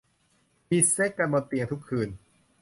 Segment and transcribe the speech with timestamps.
[0.69, 2.09] มีเซ็กส์กันบนเตียงทุกคืน